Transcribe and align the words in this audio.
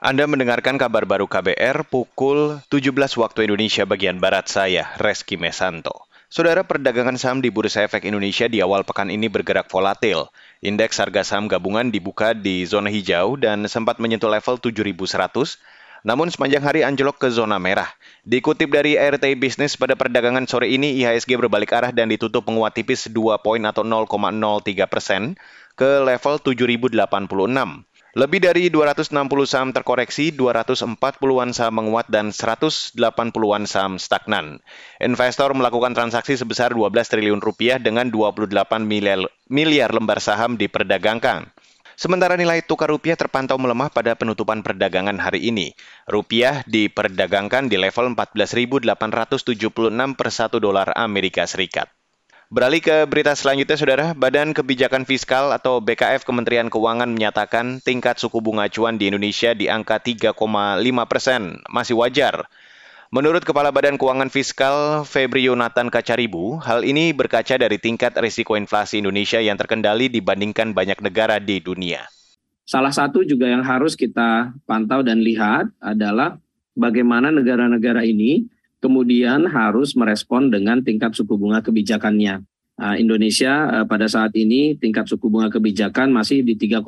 Anda 0.00 0.24
mendengarkan 0.24 0.80
kabar 0.80 1.04
baru 1.04 1.28
KBR 1.28 1.84
pukul 1.84 2.64
17 2.72 3.20
waktu 3.20 3.44
Indonesia 3.44 3.84
bagian 3.84 4.16
Barat 4.16 4.48
saya, 4.48 4.88
Reski 4.96 5.36
Mesanto. 5.36 6.08
Saudara 6.32 6.64
perdagangan 6.64 7.20
saham 7.20 7.44
di 7.44 7.52
Bursa 7.52 7.84
Efek 7.84 8.08
Indonesia 8.08 8.48
di 8.48 8.64
awal 8.64 8.88
pekan 8.88 9.12
ini 9.12 9.28
bergerak 9.28 9.68
volatil. 9.68 10.32
Indeks 10.64 11.04
harga 11.04 11.20
saham 11.20 11.52
gabungan 11.52 11.92
dibuka 11.92 12.32
di 12.32 12.64
zona 12.64 12.88
hijau 12.88 13.36
dan 13.36 13.68
sempat 13.68 14.00
menyentuh 14.00 14.32
level 14.32 14.56
7.100, 14.56 15.60
namun 16.08 16.32
sepanjang 16.32 16.64
hari 16.64 16.80
anjlok 16.80 17.20
ke 17.20 17.28
zona 17.28 17.60
merah. 17.60 17.92
Dikutip 18.24 18.72
dari 18.72 18.96
RT 18.96 19.36
Business 19.36 19.76
pada 19.76 20.00
perdagangan 20.00 20.48
sore 20.48 20.72
ini, 20.72 20.96
IHSG 21.04 21.36
berbalik 21.36 21.76
arah 21.76 21.92
dan 21.92 22.08
ditutup 22.08 22.48
menguat 22.48 22.72
tipis 22.72 23.04
2 23.12 23.36
poin 23.44 23.60
atau 23.68 23.84
0,03 23.84 24.08
persen 24.88 25.36
ke 25.76 26.00
level 26.08 26.40
7.086. 26.40 26.96
Lebih 28.10 28.42
dari 28.42 28.74
260 28.74 29.14
saham 29.46 29.70
terkoreksi, 29.70 30.34
240-an 30.34 31.54
saham 31.54 31.74
menguat 31.78 32.10
dan 32.10 32.34
180-an 32.34 33.70
saham 33.70 34.02
stagnan. 34.02 34.58
Investor 34.98 35.54
melakukan 35.54 35.94
transaksi 35.94 36.34
sebesar 36.34 36.74
12 36.74 36.90
triliun 36.90 37.38
rupiah 37.38 37.78
dengan 37.78 38.10
28 38.10 38.50
miliar, 38.82 39.30
miliar 39.46 39.94
lembar 39.94 40.18
saham 40.18 40.58
diperdagangkan. 40.58 41.54
Sementara 41.94 42.34
nilai 42.34 42.66
tukar 42.66 42.90
rupiah 42.90 43.14
terpantau 43.14 43.62
melemah 43.62 43.94
pada 43.94 44.18
penutupan 44.18 44.66
perdagangan 44.66 45.22
hari 45.22 45.46
ini. 45.46 45.70
Rupiah 46.10 46.66
diperdagangkan 46.66 47.70
di 47.70 47.78
level 47.78 48.18
14.876 48.18 50.18
per 50.18 50.28
1 50.34 50.58
dolar 50.58 50.90
Amerika 50.98 51.46
Serikat. 51.46 51.99
Beralih 52.50 52.82
ke 52.82 53.06
berita 53.06 53.30
selanjutnya, 53.38 53.78
Saudara. 53.78 54.06
Badan 54.10 54.50
Kebijakan 54.50 55.06
Fiskal 55.06 55.54
atau 55.54 55.78
BKF 55.78 56.26
Kementerian 56.26 56.66
Keuangan 56.66 57.06
menyatakan 57.06 57.78
tingkat 57.78 58.18
suku 58.18 58.42
bunga 58.42 58.66
acuan 58.66 58.98
di 58.98 59.06
Indonesia 59.06 59.54
di 59.54 59.70
angka 59.70 60.02
3,5 60.02 60.34
persen, 61.06 61.62
masih 61.70 61.94
wajar. 62.02 62.50
Menurut 63.14 63.46
Kepala 63.46 63.70
Badan 63.70 63.94
Keuangan 63.94 64.34
Fiskal 64.34 65.06
Febri 65.06 65.46
Yonatan 65.46 65.94
Kacaribu, 65.94 66.58
hal 66.58 66.82
ini 66.82 67.14
berkaca 67.14 67.54
dari 67.54 67.78
tingkat 67.78 68.18
risiko 68.18 68.58
inflasi 68.58 68.98
Indonesia 68.98 69.38
yang 69.38 69.54
terkendali 69.54 70.10
dibandingkan 70.10 70.74
banyak 70.74 70.98
negara 71.06 71.38
di 71.38 71.62
dunia. 71.62 72.02
Salah 72.66 72.90
satu 72.90 73.22
juga 73.22 73.46
yang 73.46 73.62
harus 73.62 73.94
kita 73.94 74.58
pantau 74.66 75.06
dan 75.06 75.22
lihat 75.22 75.70
adalah 75.78 76.42
bagaimana 76.74 77.30
negara-negara 77.30 78.02
ini 78.02 78.50
kemudian 78.80 79.46
harus 79.46 79.92
merespon 79.94 80.48
dengan 80.48 80.80
tingkat 80.80 81.12
suku 81.14 81.36
bunga 81.36 81.60
kebijakannya. 81.60 82.42
Uh, 82.80 82.96
Indonesia 82.96 83.68
uh, 83.68 83.86
pada 83.86 84.08
saat 84.08 84.32
ini 84.32 84.72
tingkat 84.80 85.04
suku 85.04 85.28
bunga 85.28 85.52
kebijakan 85.52 86.10
masih 86.10 86.40
di 86.40 86.56
3,50 86.56 86.84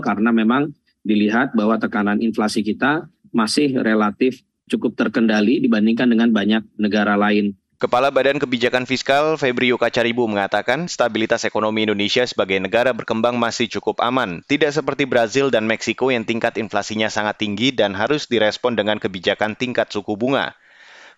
karena 0.00 0.30
memang 0.32 0.72
dilihat 1.04 1.52
bahwa 1.52 1.76
tekanan 1.76 2.24
inflasi 2.24 2.64
kita 2.64 3.04
masih 3.30 3.76
relatif 3.84 4.40
cukup 4.70 4.96
terkendali 4.96 5.60
dibandingkan 5.60 6.08
dengan 6.08 6.32
banyak 6.32 6.64
negara 6.80 7.20
lain. 7.20 7.52
Kepala 7.80 8.12
Badan 8.12 8.36
Kebijakan 8.36 8.84
Fiskal 8.84 9.40
Febrio 9.40 9.80
Kacaribu 9.80 10.28
mengatakan 10.28 10.84
stabilitas 10.84 11.48
ekonomi 11.48 11.88
Indonesia 11.88 12.28
sebagai 12.28 12.60
negara 12.60 12.92
berkembang 12.92 13.40
masih 13.40 13.72
cukup 13.72 14.04
aman, 14.04 14.44
tidak 14.44 14.76
seperti 14.76 15.08
Brazil 15.08 15.48
dan 15.48 15.64
Meksiko 15.64 16.12
yang 16.12 16.28
tingkat 16.28 16.60
inflasinya 16.60 17.08
sangat 17.08 17.40
tinggi 17.40 17.72
dan 17.72 17.96
harus 17.96 18.28
direspon 18.28 18.76
dengan 18.76 19.00
kebijakan 19.00 19.56
tingkat 19.56 19.88
suku 19.88 20.12
bunga. 20.12 20.59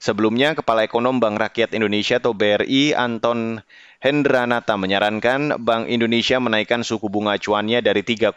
Sebelumnya, 0.03 0.59
Kepala 0.59 0.83
Ekonom 0.83 1.23
Bank 1.23 1.39
Rakyat 1.39 1.79
Indonesia 1.79 2.19
atau 2.19 2.35
BRI 2.35 2.91
Anton 2.91 3.63
Hendranata 4.03 4.75
menyarankan 4.75 5.63
Bank 5.63 5.87
Indonesia 5.87 6.43
menaikkan 6.43 6.83
suku 6.83 7.07
bunga 7.07 7.39
acuannya 7.39 7.79
dari 7.87 8.03
3,5 8.03 8.35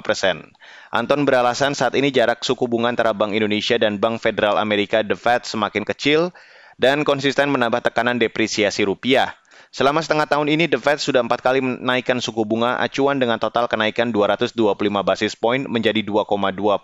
persen. 0.00 0.48
Anton 0.88 1.28
beralasan 1.28 1.76
saat 1.76 1.92
ini 1.92 2.08
jarak 2.08 2.40
suku 2.40 2.64
bunga 2.72 2.88
antara 2.88 3.12
Bank 3.12 3.36
Indonesia 3.36 3.76
dan 3.76 4.00
Bank 4.00 4.24
Federal 4.24 4.56
Amerika 4.56 5.04
The 5.04 5.12
Fed 5.12 5.44
semakin 5.44 5.84
kecil 5.84 6.32
dan 6.80 7.04
konsisten 7.04 7.52
menambah 7.52 7.84
tekanan 7.84 8.16
depresiasi 8.16 8.88
rupiah. 8.88 9.36
Selama 9.76 10.00
setengah 10.00 10.24
tahun 10.24 10.48
ini, 10.48 10.72
The 10.72 10.80
Fed 10.80 11.04
sudah 11.04 11.20
empat 11.20 11.44
kali 11.44 11.60
menaikkan 11.60 12.24
suku 12.24 12.48
bunga 12.48 12.80
acuan 12.80 13.20
dengan 13.20 13.36
total 13.36 13.68
kenaikan 13.68 14.08
225 14.08 14.56
basis 15.04 15.36
point 15.36 15.68
menjadi 15.68 16.00
2,25 16.00 16.80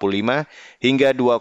hingga 0.77 1.09
2,5 1.17 1.41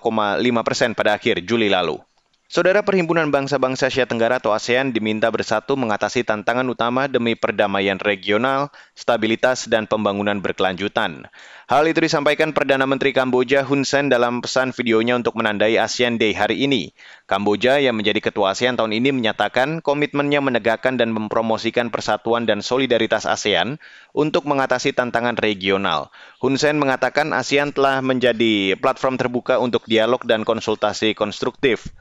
persen 0.64 0.96
pada 0.96 1.20
akhir 1.20 1.44
Juli 1.44 1.68
lalu. 1.68 2.00
Saudara 2.50 2.82
Perhimpunan 2.82 3.30
Bangsa-Bangsa 3.30 3.94
Asia 3.94 4.10
Tenggara 4.10 4.42
atau 4.42 4.58
ASEAN 4.58 4.90
diminta 4.90 5.30
bersatu 5.30 5.78
mengatasi 5.78 6.26
tantangan 6.26 6.66
utama 6.66 7.06
demi 7.06 7.38
perdamaian 7.38 8.02
regional, 8.02 8.74
stabilitas, 8.98 9.70
dan 9.70 9.86
pembangunan 9.86 10.42
berkelanjutan. 10.42 11.30
Hal 11.70 11.86
itu 11.86 12.02
disampaikan 12.02 12.50
Perdana 12.50 12.90
Menteri 12.90 13.14
Kamboja 13.14 13.62
Hun 13.62 13.86
Sen 13.86 14.10
dalam 14.10 14.42
pesan 14.42 14.74
videonya 14.74 15.22
untuk 15.22 15.38
menandai 15.38 15.78
ASEAN 15.78 16.18
Day 16.18 16.34
hari 16.34 16.66
ini. 16.66 16.90
Kamboja 17.30 17.78
yang 17.78 17.94
menjadi 17.94 18.18
ketua 18.18 18.58
ASEAN 18.58 18.82
tahun 18.82 18.98
ini 18.98 19.14
menyatakan 19.14 19.86
komitmennya 19.86 20.42
menegakkan 20.42 20.98
dan 20.98 21.14
mempromosikan 21.14 21.94
persatuan 21.94 22.50
dan 22.50 22.66
solidaritas 22.66 23.30
ASEAN 23.30 23.78
untuk 24.10 24.50
mengatasi 24.50 24.98
tantangan 24.98 25.38
regional. 25.38 26.10
Hun 26.42 26.58
Sen 26.58 26.82
mengatakan 26.82 27.30
ASEAN 27.30 27.78
telah 27.78 28.02
menjadi 28.02 28.74
platform 28.82 29.22
terbuka 29.22 29.62
untuk 29.62 29.86
dialog 29.86 30.26
dan 30.26 30.42
konsultasi 30.42 31.14
konstruktif. 31.14 31.94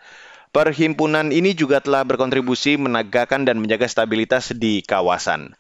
Perhimpunan 0.49 1.29
ini 1.29 1.53
juga 1.53 1.85
telah 1.85 2.07
berkontribusi 2.09 2.81
menegakkan 2.81 3.45
dan 3.45 3.61
menjaga 3.61 3.85
stabilitas 3.85 4.49
di 4.57 4.81
kawasan. 4.81 5.53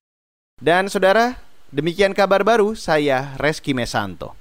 Dan 0.56 0.88
saudara, 0.88 1.36
demikian 1.68 2.16
kabar 2.16 2.40
baru 2.40 2.72
saya 2.72 3.36
Reski 3.36 3.76
Mesanto. 3.76 4.37